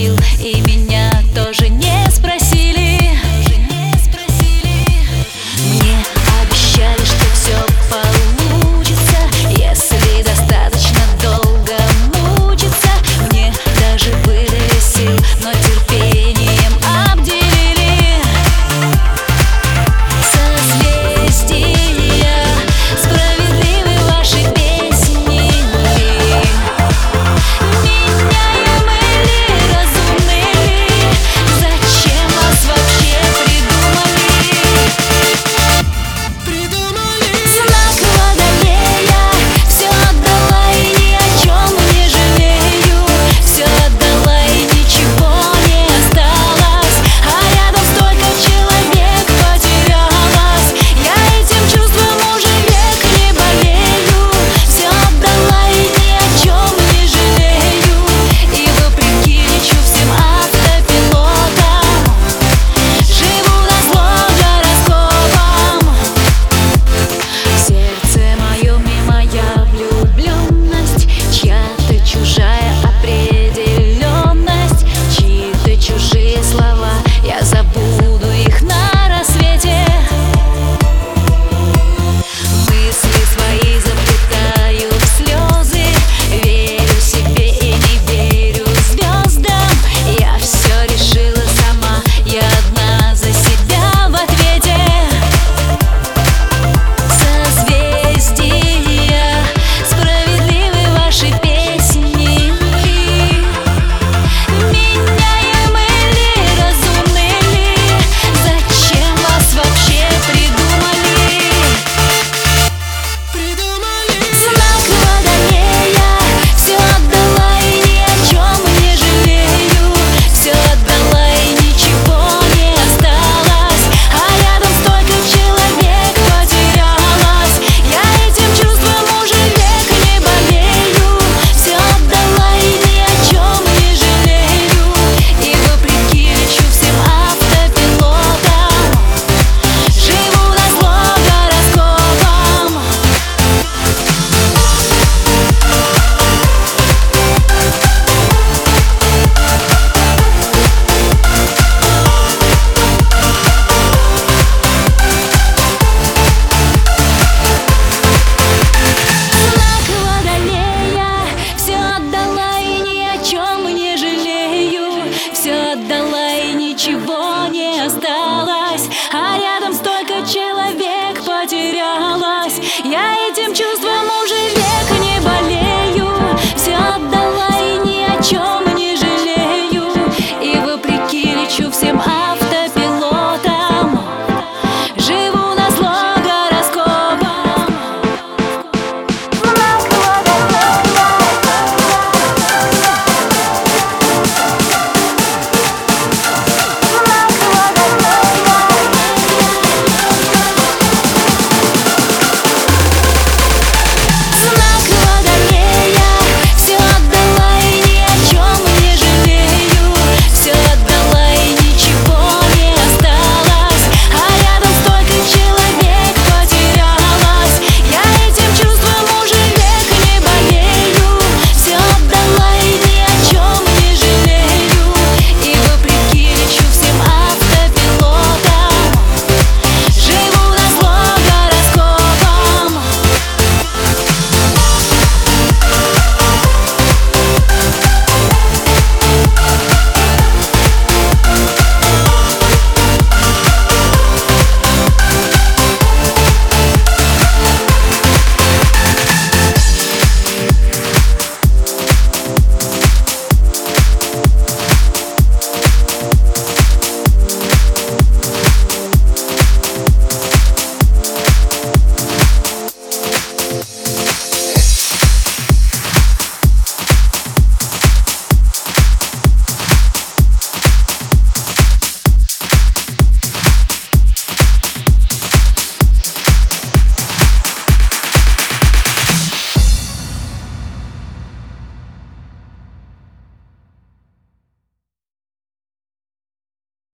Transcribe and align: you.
you. 0.00 0.69